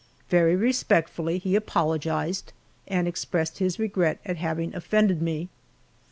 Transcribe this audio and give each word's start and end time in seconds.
Very 0.29 0.55
respectfully 0.55 1.37
he 1.37 1.53
apologized, 1.55 2.53
and 2.87 3.07
expressed 3.07 3.59
his 3.59 3.77
regret 3.77 4.17
at 4.25 4.37
having 4.37 4.73
offended 4.73 5.21
me. 5.21 5.47